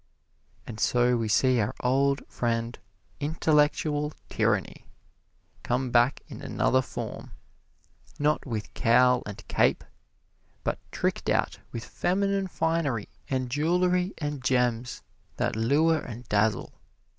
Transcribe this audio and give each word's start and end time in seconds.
And 0.65 0.79
so 0.79 1.15
we 1.15 1.27
see 1.27 1.59
our 1.59 1.75
old 1.81 2.25
friend 2.27 2.79
Intellectual 3.19 4.13
Tyranny 4.29 4.87
come 5.61 5.91
back 5.91 6.21
in 6.27 6.41
another 6.41 6.81
form, 6.81 7.33
not 8.17 8.43
with 8.47 8.73
cowl 8.73 9.21
and 9.27 9.47
cape, 9.47 9.83
but 10.63 10.79
tricked 10.91 11.29
out 11.29 11.59
with 11.71 11.85
feminine 11.85 12.47
finery 12.47 13.09
and 13.29 13.47
jewelry 13.51 14.15
and 14.17 14.43
gems 14.43 15.03
that 15.37 15.55
lure 15.55 15.99
and 15.99 16.27
dazzle. 16.27 16.73